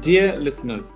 [0.00, 0.94] Dear listeners,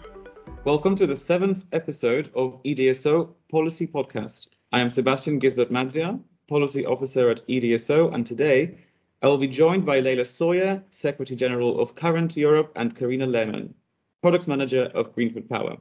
[0.64, 4.46] welcome to the seventh episode of EDSO Policy Podcast.
[4.72, 8.78] I am Sebastian Gisbert Madzia, Policy Officer at EDSO, and today
[9.20, 13.74] I will be joined by Leila Sawyer, Secretary General of Current Europe, and Karina Lehmann,
[14.22, 15.76] Product Manager of Greenfield Power.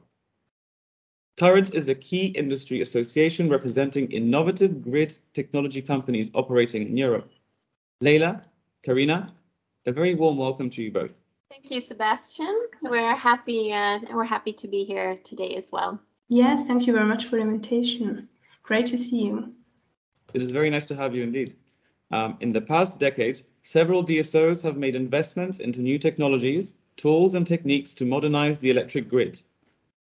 [1.38, 7.30] Current is the key industry association representing innovative grid technology companies operating in Europe.
[8.02, 8.44] Leila,
[8.82, 9.32] Karina,
[9.86, 11.23] a very warm welcome to you both.
[11.54, 12.66] Thank you, Sebastian.
[12.82, 16.00] We're happy uh, we're happy to be here today as well.
[16.28, 18.28] Yeah, thank you very much for the invitation.
[18.64, 19.54] Great to see you.
[20.32, 21.54] It is very nice to have you indeed.
[22.10, 27.46] Um, in the past decade, several DSOs have made investments into new technologies, tools, and
[27.46, 29.40] techniques to modernize the electric grid.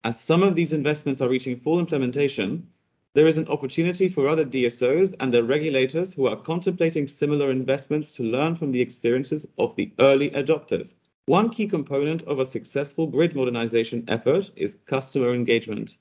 [0.04, 2.68] As some of these investments are reaching full implementation,
[3.14, 8.16] there is an opportunity for other DSOs and their regulators who are contemplating similar investments
[8.16, 10.94] to learn from the experiences of the early adopters.
[11.28, 15.98] One key component of a successful grid modernization effort is customer engagement.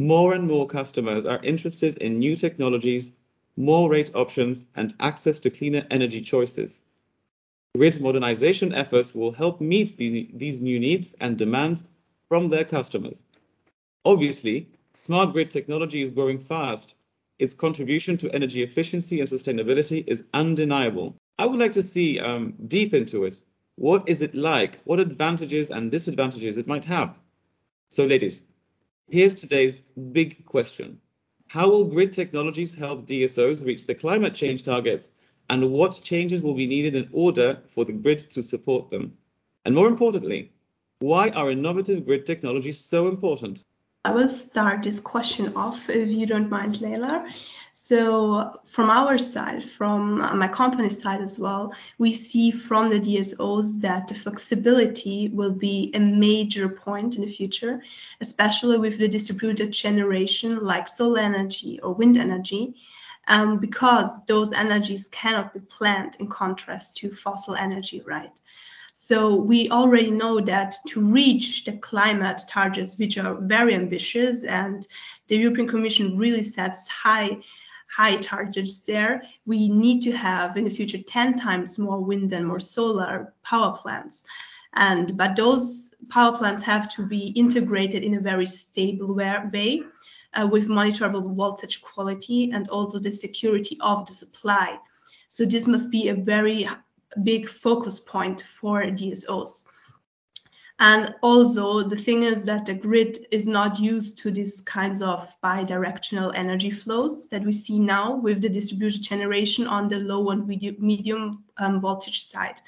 [0.00, 3.12] More and more customers are interested in new technologies,
[3.58, 6.80] more rate options, and access to cleaner energy choices.
[7.76, 11.84] Grid modernization efforts will help meet the, these new needs and demands
[12.30, 13.20] from their customers.
[14.06, 16.94] Obviously, smart grid technology is growing fast.
[17.38, 21.14] Its contribution to energy efficiency and sustainability is undeniable.
[21.38, 23.42] I would like to see um, deep into it
[23.78, 24.80] what is it like?
[24.82, 27.14] What advantages and disadvantages it might have?
[27.90, 28.42] So, ladies,
[29.08, 29.80] here's today's
[30.12, 31.00] big question.
[31.46, 35.10] How will grid technologies help DSOs reach the climate change targets?
[35.48, 39.16] And what changes will be needed in order for the grid to support them?
[39.64, 40.50] And more importantly,
[40.98, 43.64] why are innovative grid technologies so important?
[44.04, 47.28] I will start this question off, if you don't mind, Leila.
[47.80, 53.80] So from our side, from my company side as well, we see from the DSOs
[53.82, 57.80] that the flexibility will be a major point in the future,
[58.20, 62.74] especially with the distributed generation like solar energy or wind energy,
[63.28, 68.38] um, because those energies cannot be planned in contrast to fossil energy, right?
[68.92, 74.84] So we already know that to reach the climate targets, which are very ambitious, and
[75.28, 77.38] the European Commission really sets high
[77.88, 82.46] high targets there, we need to have in the future 10 times more wind and
[82.46, 84.24] more solar power plants.
[84.74, 89.82] And but those power plants have to be integrated in a very stable way
[90.34, 94.78] uh, with monitorable voltage quality and also the security of the supply.
[95.28, 96.68] So this must be a very
[97.22, 99.64] big focus point for DSOs.
[100.80, 105.36] And also the thing is that the grid is not used to these kinds of
[105.42, 110.46] bidirectional energy flows that we see now with the distributed generation on the low and
[110.46, 112.60] medium um, voltage side.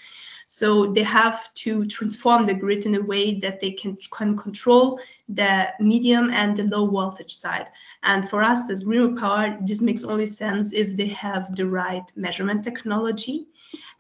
[0.53, 4.99] So they have to transform the grid in a way that they can, can control
[5.29, 7.69] the medium and the low voltage side.
[8.03, 12.03] And for us as Green Power, this makes only sense if they have the right
[12.17, 13.47] measurement technology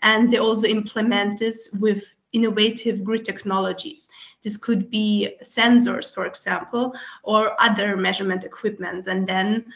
[0.02, 2.02] and they also implement this with
[2.32, 4.08] innovative grid technologies.
[4.42, 9.66] This could be sensors, for example, or other measurement equipment, and then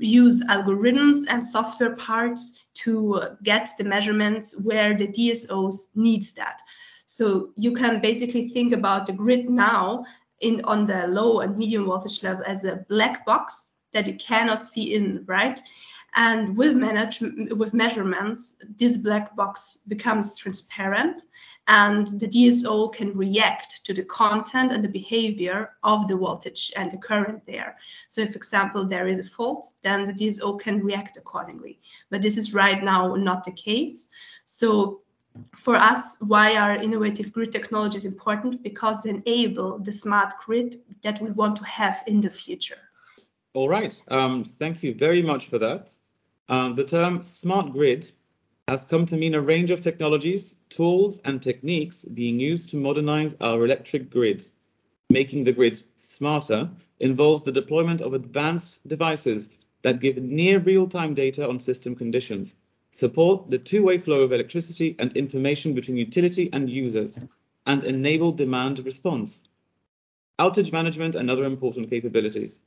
[0.00, 6.60] use algorithms and software parts to get the measurements where the DSOs needs that.
[7.06, 10.04] So you can basically think about the grid now
[10.40, 14.62] in on the low and medium voltage level as a black box that you cannot
[14.62, 15.60] see in, right?
[16.14, 16.76] And with
[17.56, 21.22] with measurements, this black box becomes transparent
[21.68, 26.90] and the DSO can react to the content and the behavior of the voltage and
[26.90, 27.78] the current there.
[28.08, 31.80] So if, example, there is a fault, then the DSO can react accordingly.
[32.10, 34.10] But this is right now not the case.
[34.44, 35.02] So
[35.56, 38.62] for us, why are innovative grid technologies important?
[38.62, 42.78] Because they enable the smart grid that we want to have in the future.
[43.54, 43.98] All right.
[44.08, 45.94] Um, thank you very much for that.
[46.48, 48.10] Um, the term smart grid
[48.68, 53.36] has come to mean a range of technologies, tools, and techniques being used to modernize
[53.40, 54.46] our electric grid.
[55.10, 61.48] Making the grid smarter involves the deployment of advanced devices that give near real-time data
[61.48, 62.54] on system conditions,
[62.92, 67.18] support the two-way flow of electricity and information between utility and users,
[67.66, 69.42] and enable demand response,
[70.38, 72.60] outage management, and other important capabilities.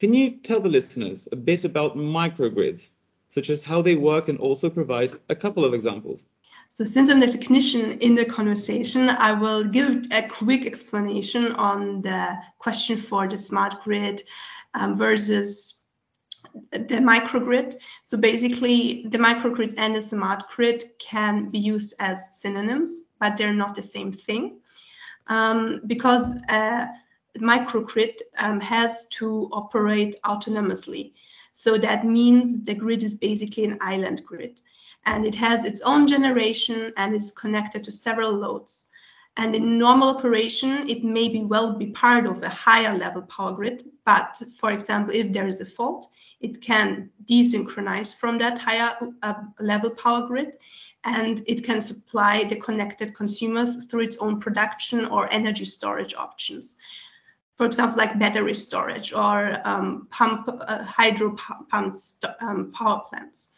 [0.00, 2.90] Can you tell the listeners a bit about microgrids,
[3.28, 6.26] such as how they work and also provide a couple of examples?
[6.68, 12.02] So since I'm the technician in the conversation, I will give a quick explanation on
[12.02, 14.22] the question for the smart grid
[14.74, 15.80] um, versus
[16.70, 17.76] the microgrid.
[18.04, 23.54] So basically, the microgrid and the smart grid can be used as synonyms, but they're
[23.54, 24.60] not the same thing.
[25.26, 26.88] um, because a
[27.38, 31.12] microgrid um, has to operate autonomously.
[31.52, 34.60] So that means the grid is basically an island grid
[35.06, 38.86] and it has its own generation and is connected to several loads.
[39.36, 43.52] And in normal operation, it may be well be part of a higher level power
[43.52, 43.82] grid.
[44.04, 46.06] But for example, if there is a fault,
[46.40, 50.56] it can desynchronize from that higher uh, level power grid
[51.04, 56.76] and it can supply the connected consumers through its own production or energy storage options.
[57.56, 61.36] For example, like battery storage or um, pump uh, hydro
[61.70, 63.50] pumps um, power plants.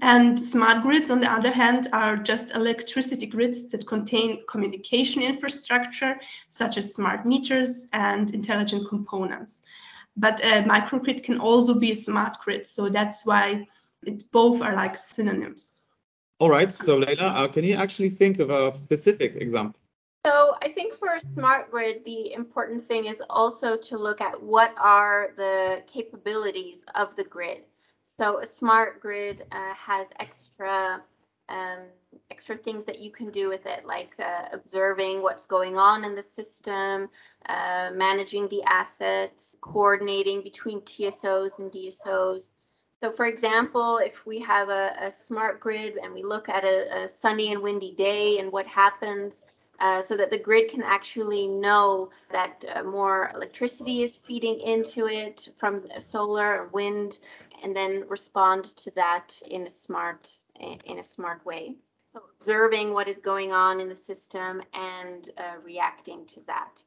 [0.00, 6.18] And smart grids, on the other hand, are just electricity grids that contain communication infrastructure,
[6.48, 9.62] such as smart meters and intelligent components.
[10.16, 13.66] But a microgrid can also be a smart grid, so that's why
[14.04, 15.82] it, both are like synonyms.
[16.38, 19.80] All right, so Leila, uh, can you actually think of a specific example?
[20.26, 24.42] So I think for a smart grid, the important thing is also to look at
[24.42, 27.58] what are the capabilities of the grid.
[28.18, 31.00] So a smart grid uh, has extra
[31.48, 31.78] um,
[32.32, 36.16] extra things that you can do with it, like uh, observing what's going on in
[36.16, 37.08] the system,
[37.48, 42.54] uh, managing the assets, coordinating between TSOs and DSOs.
[43.00, 47.04] So, for example, if we have a, a smart grid and we look at a,
[47.04, 49.42] a, sunny and windy day and what happens,
[49.80, 55.06] uh, so that the grid can actually know that uh, more electricity is feeding into
[55.06, 57.18] it from solar or wind,
[57.62, 61.76] and then respond to that in a smart in a smart way.
[62.14, 66.82] So observing what is going on in the system and uh, reacting to that.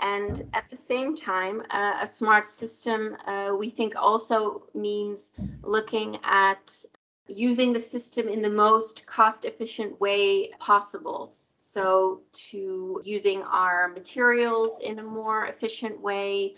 [0.00, 5.30] And at the same time, uh, a smart system uh, we think also means
[5.62, 6.84] looking at
[7.28, 11.32] using the system in the most cost efficient way possible.
[11.74, 12.20] So,
[12.50, 16.56] to using our materials in a more efficient way.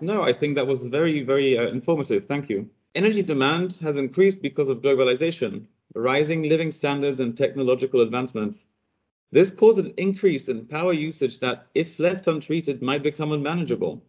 [0.00, 2.26] No, I think that was very, very uh, informative.
[2.26, 2.70] Thank you.
[2.94, 8.66] Energy demand has increased because of globalization, rising living standards, and technological advancements.
[9.32, 14.02] This caused an increase in power usage that, if left untreated, might become unmanageable.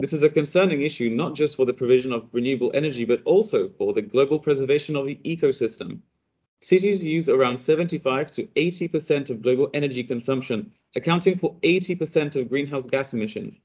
[0.00, 3.68] This is a concerning issue not just for the provision of renewable energy, but also
[3.68, 6.00] for the global preservation of the ecosystem.
[6.60, 12.86] Cities use around 75 to 80% of global energy consumption, accounting for 80% of greenhouse
[12.86, 13.58] gas emissions.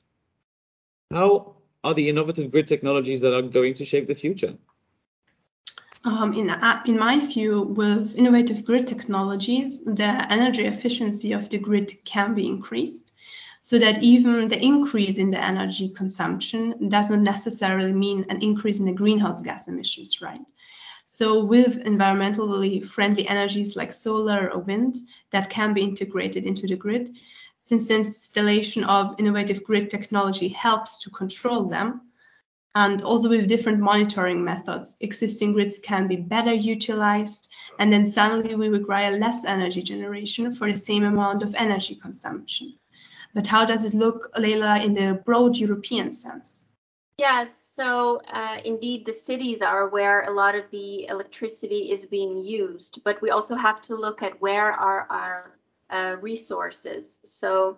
[1.11, 4.55] How are the innovative grid technologies that are going to shape the future?
[6.05, 11.57] Um, in, uh, in my view, with innovative grid technologies, the energy efficiency of the
[11.57, 13.11] grid can be increased
[13.59, 18.79] so that even the increase in the energy consumption does not necessarily mean an increase
[18.79, 20.45] in the greenhouse gas emissions, right?
[21.15, 24.97] So with environmentally friendly energies like solar or wind
[25.31, 27.09] that can be integrated into the grid,
[27.61, 32.01] since the installation of innovative grid technology helps to control them.
[32.75, 37.47] And also with different monitoring methods, existing grids can be better utilized,
[37.79, 42.77] and then suddenly we require less energy generation for the same amount of energy consumption.
[43.33, 46.65] But how does it look, Leila, in the broad European sense?
[47.17, 52.37] Yes, so uh, indeed the cities are where a lot of the electricity is being
[52.37, 55.57] used, but we also have to look at where are our
[55.89, 57.19] uh, resources.
[57.25, 57.77] So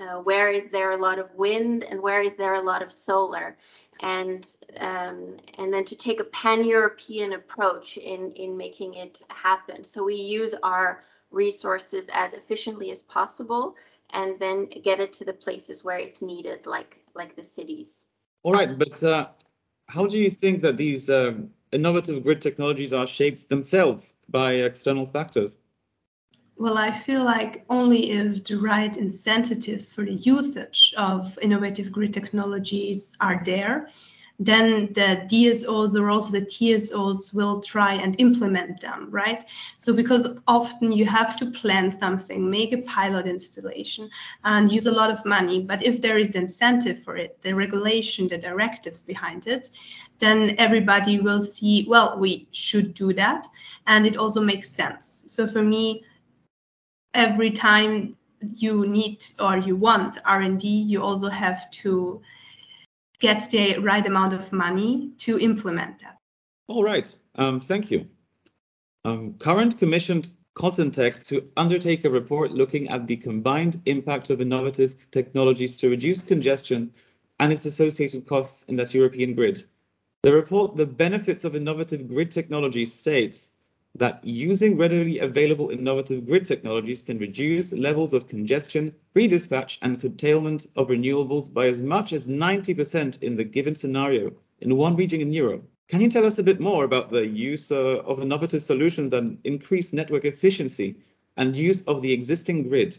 [0.00, 2.90] uh, where is there a lot of wind and where is there a lot of
[2.90, 3.56] solar?
[4.00, 4.44] And
[4.80, 9.84] um, and then to take a pan-European approach in in making it happen.
[9.84, 13.76] So we use our resources as efficiently as possible,
[14.10, 18.01] and then get it to the places where it's needed, like like the cities.
[18.42, 19.28] All right, but uh,
[19.86, 25.06] how do you think that these um, innovative grid technologies are shaped themselves by external
[25.06, 25.56] factors?
[26.56, 32.12] Well, I feel like only if the right incentives for the usage of innovative grid
[32.12, 33.88] technologies are there,
[34.38, 39.44] then the DSOs or also the TSOs will try and implement them, right?
[39.76, 44.10] So because often you have to plan something, make a pilot installation
[44.44, 48.28] and use a lot of money, but if there is incentive for it, the regulation,
[48.28, 49.68] the directives behind it,
[50.18, 53.46] then everybody will see, well, we should do that
[53.86, 55.24] and it also makes sense.
[55.26, 56.04] So for me,
[57.14, 58.16] every time
[58.50, 62.20] you need or you want R&D, you also have to
[63.22, 66.18] get the right amount of money to implement that.
[66.66, 67.08] All right.
[67.36, 68.08] Um, thank you.
[69.04, 74.94] Um, current commissioned Consentec to undertake a report looking at the combined impact of innovative
[75.10, 76.92] technologies to reduce congestion
[77.38, 79.64] and its associated costs in that European grid.
[80.22, 83.51] The report, The Benefits of Innovative Grid Technology, states
[83.94, 90.66] that using readily available innovative grid technologies can reduce levels of congestion, redispatch, and curtailment
[90.76, 95.32] of renewables by as much as 90% in the given scenario in one region in
[95.32, 95.64] Europe.
[95.88, 99.36] Can you tell us a bit more about the use uh, of innovative solutions that
[99.44, 100.96] increase network efficiency
[101.36, 102.96] and use of the existing grid,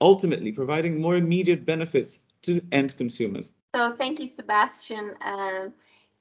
[0.00, 3.50] ultimately providing more immediate benefits to end consumers?
[3.74, 5.14] So, thank you, Sebastian.
[5.20, 5.70] Uh,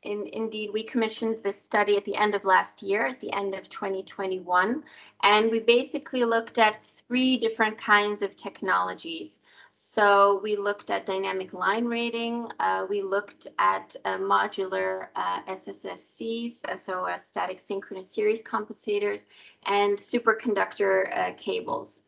[0.05, 3.55] in, indeed, we commissioned this study at the end of last year, at the end
[3.55, 4.83] of 2021,
[5.23, 9.39] and we basically looked at three different kinds of technologies.
[9.71, 16.79] So we looked at dynamic line rating, uh, we looked at uh, modular uh, SSSCs,
[16.79, 19.25] so static synchronous series compensators,
[19.65, 22.01] and superconductor uh, cables.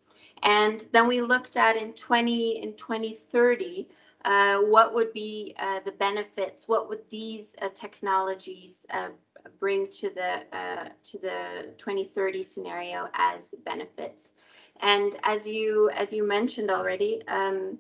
[0.44, 3.90] And then we looked at in 20 in 2030
[4.28, 6.68] uh, what would be uh, the benefits?
[6.68, 9.10] What would these uh, technologies uh,
[9.58, 14.34] bring to the uh, to the 2030 scenario as benefits?
[14.82, 17.78] And as you as you mentioned already, um,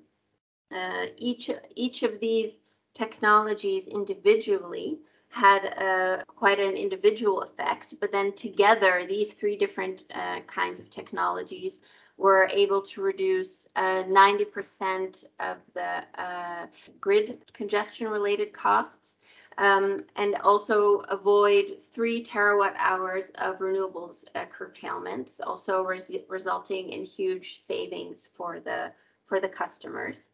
[1.17, 2.53] each each of these
[2.93, 10.05] technologies individually had quite an individual effect, but then together, these three different
[10.47, 11.81] kinds of technologies
[12.17, 16.65] were able to reduce uh, 90% of the uh,
[16.99, 19.17] grid congestion related costs
[19.57, 27.03] um, and also avoid three terawatt hours of renewables uh, curtailments, also res- resulting in
[27.03, 28.91] huge savings for the
[29.25, 30.29] for the customers.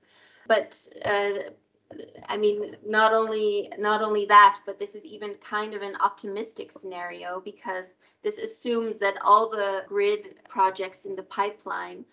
[0.47, 1.51] But uh,
[2.27, 6.71] I mean, not only not only that, but this is even kind of an optimistic
[6.71, 12.05] scenario because this assumes that all the grid projects in the pipeline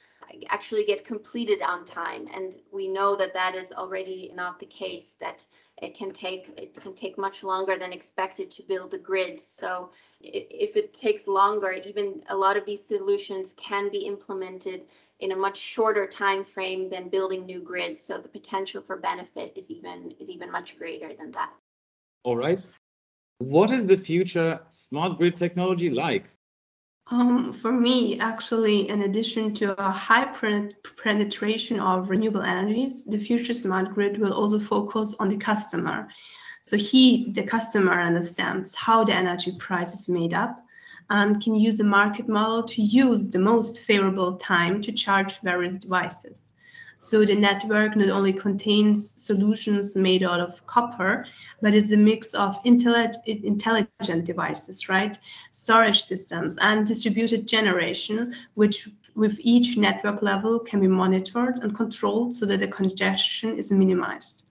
[0.49, 5.17] actually get completed on time, and we know that that is already not the case.
[5.21, 5.45] That
[5.81, 9.45] it can take it can take much longer than expected to build the grids.
[9.45, 14.83] So if it takes longer, even a lot of these solutions can be implemented
[15.21, 18.01] in a much shorter time frame than building new grids.
[18.01, 21.53] So the potential for benefit is even is even much greater than that.
[22.25, 22.65] All right.
[23.39, 26.29] What is the future smart grid technology like?
[27.13, 30.27] Um, for me, actually, in addition to a high
[31.03, 36.09] penetration of renewable energies, the future smart grid will also focus on the customer.
[36.63, 40.65] So he, the customer, understands how the energy price is made up
[41.09, 45.79] and can use a market model to use the most favorable time to charge various
[45.79, 46.43] devices.
[47.03, 51.25] So the network not only contains solutions made out of copper,
[51.63, 55.19] but is a mix of intelligent devices, right?
[55.71, 62.35] Storage systems and distributed generation, which with each network level can be monitored and controlled
[62.35, 64.51] so that the congestion is minimized.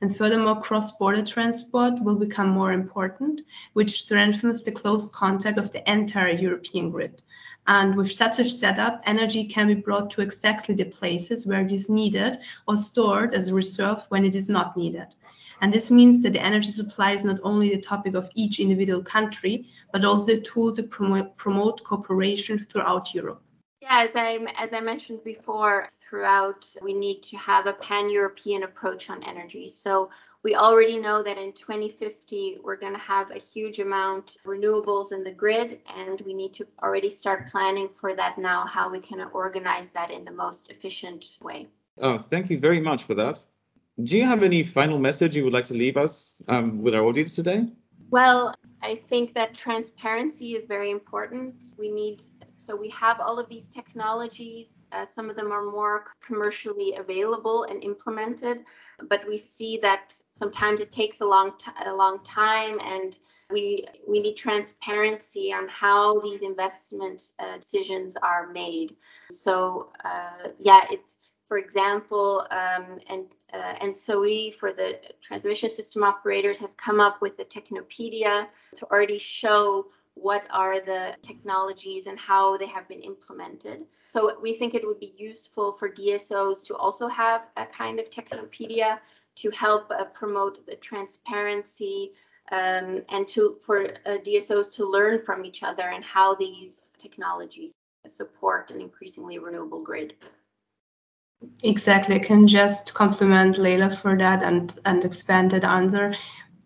[0.00, 3.42] And furthermore, cross-border transport will become more important,
[3.74, 7.22] which strengthens the close contact of the entire European grid.
[7.66, 11.70] And with such a setup, energy can be brought to exactly the places where it
[11.70, 15.14] is needed or stored as a reserve when it is not needed.
[15.60, 19.02] And this means that the energy supply is not only the topic of each individual
[19.02, 23.42] country, but also a tool to promote, promote cooperation throughout Europe.
[23.80, 29.10] Yeah, as I as I mentioned before, throughout we need to have a pan-European approach
[29.10, 29.68] on energy.
[29.68, 30.10] So
[30.42, 35.12] we already know that in 2050 we're going to have a huge amount of renewables
[35.12, 39.00] in the grid and we need to already start planning for that now how we
[39.00, 41.66] can organize that in the most efficient way.
[42.00, 43.44] Oh, thank you very much for that.
[44.02, 47.02] Do you have any final message you would like to leave us um, with our
[47.02, 47.66] audience today?
[48.10, 51.62] Well, I think that transparency is very important.
[51.78, 52.22] We need
[52.58, 54.86] so we have all of these technologies.
[54.90, 58.64] Uh, some of them are more commercially available and implemented,
[59.08, 63.18] but we see that sometimes it takes a long t- a long time, and
[63.50, 68.96] we we need transparency on how these investment uh, decisions are made.
[69.30, 76.58] So uh, yeah, it's for example, um, and uh, ENTSO-E for the transmission system operators
[76.58, 82.56] has come up with the Technopedia to already show what are the technologies and how
[82.56, 83.84] they have been implemented.
[84.12, 88.08] So we think it would be useful for DSOs to also have a kind of
[88.08, 88.98] technopedia
[89.36, 92.12] to help uh, promote the transparency
[92.50, 97.74] um, and to for uh, DSOs to learn from each other and how these technologies
[98.08, 100.14] support an increasingly renewable grid.
[101.62, 102.16] Exactly.
[102.16, 106.14] I can just compliment Leila for that and, and expand that answer.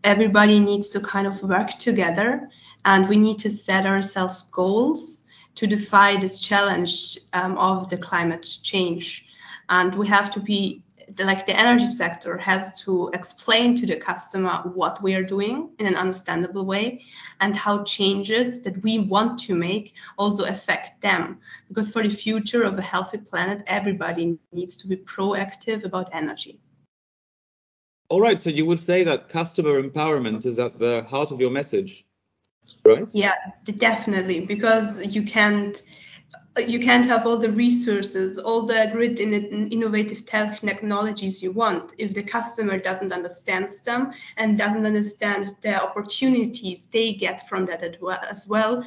[0.05, 2.49] Everybody needs to kind of work together
[2.85, 5.25] and we need to set ourselves goals
[5.57, 9.27] to defy this challenge um, of the climate change.
[9.69, 10.83] And we have to be
[11.19, 15.87] like the energy sector has to explain to the customer what we are doing in
[15.87, 17.03] an understandable way
[17.41, 21.39] and how changes that we want to make also affect them.
[21.69, 26.61] Because for the future of a healthy planet everybody needs to be proactive about energy.
[28.09, 31.51] All right so you would say that customer empowerment is at the heart of your
[31.51, 32.05] message
[32.85, 33.09] right?
[33.13, 35.83] Yeah definitely because you can't
[36.59, 39.33] you can't have all the resources, all the great in
[39.69, 46.87] innovative technologies you want if the customer doesn't understand them and doesn't understand the opportunities
[46.87, 47.83] they get from that
[48.29, 48.85] as well.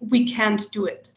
[0.00, 1.12] We can't do it.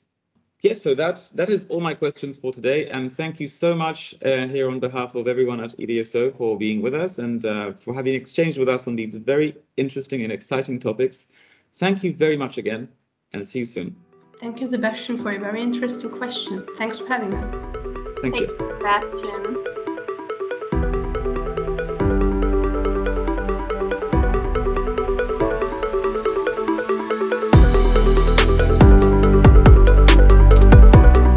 [0.62, 4.14] Yes, so that that is all my questions for today, and thank you so much
[4.24, 7.96] uh, here on behalf of everyone at EDSO for being with us and uh, for
[7.96, 11.26] having exchanged with us on these very interesting and exciting topics.
[11.74, 12.90] Thank you very much again,
[13.34, 13.96] and see you soon.
[14.42, 16.66] Thank you, Sebastian, for your very interesting questions.
[16.76, 17.52] Thanks for having us.
[18.22, 18.48] Thank you.
[18.58, 19.71] Sebastian.